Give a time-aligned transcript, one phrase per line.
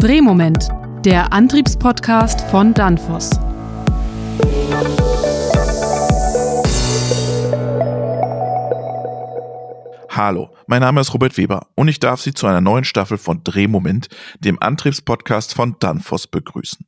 [0.00, 0.68] Drehmoment,
[1.04, 3.30] der Antriebspodcast von Danfoss.
[10.08, 13.42] Hallo, mein Name ist Robert Weber und ich darf Sie zu einer neuen Staffel von
[13.42, 14.08] Drehmoment,
[14.38, 16.86] dem Antriebspodcast von Danfoss, begrüßen.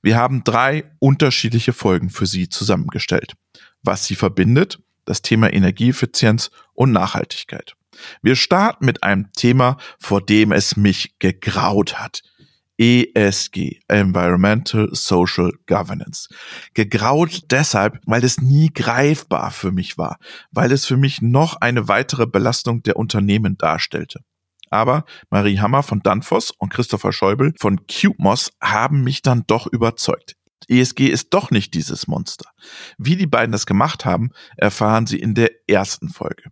[0.00, 3.34] Wir haben drei unterschiedliche Folgen für Sie zusammengestellt.
[3.82, 7.76] Was sie verbindet, das Thema Energieeffizienz und Nachhaltigkeit.
[8.22, 12.22] Wir starten mit einem Thema, vor dem es mich gegraut hat.
[12.80, 16.28] ESG, Environmental Social Governance.
[16.72, 20.16] Gegraut deshalb, weil es nie greifbar für mich war,
[20.50, 24.20] weil es für mich noch eine weitere Belastung der Unternehmen darstellte.
[24.70, 30.36] Aber Marie Hammer von Danfoss und Christopher Schäuble von CubeMoss haben mich dann doch überzeugt.
[30.68, 32.48] ESG ist doch nicht dieses Monster.
[32.96, 36.44] Wie die beiden das gemacht haben, erfahren Sie in der ersten Folge.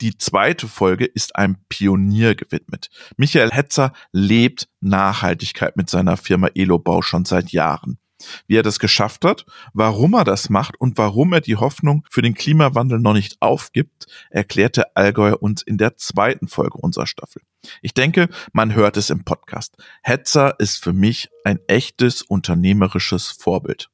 [0.00, 2.88] Die zweite Folge ist einem Pionier gewidmet.
[3.16, 7.98] Michael Hetzer lebt Nachhaltigkeit mit seiner Firma Elobau schon seit Jahren.
[8.46, 12.22] Wie er das geschafft hat, warum er das macht und warum er die Hoffnung für
[12.22, 17.42] den Klimawandel noch nicht aufgibt, erklärte Allgäuer uns in der zweiten Folge unserer Staffel.
[17.80, 19.76] Ich denke, man hört es im Podcast.
[20.02, 23.88] Hetzer ist für mich ein echtes unternehmerisches Vorbild.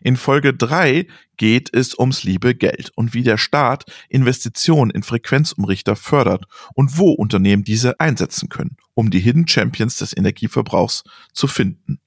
[0.00, 5.96] In Folge 3 geht es ums liebe Geld und wie der Staat Investitionen in Frequenzumrichter
[5.96, 12.00] fördert und wo Unternehmen diese einsetzen können, um die Hidden Champions des Energieverbrauchs zu finden.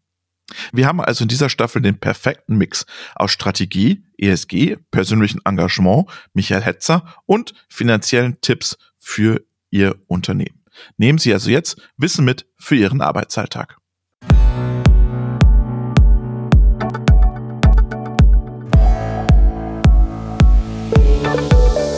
[0.72, 6.62] Wir haben also in dieser Staffel den perfekten Mix aus Strategie, ESG, persönlichem Engagement, Michael
[6.62, 10.64] Hetzer und finanziellen Tipps für Ihr Unternehmen.
[10.98, 13.78] Nehmen Sie also jetzt Wissen mit für Ihren Arbeitsalltag.
[21.36, 21.95] Bye.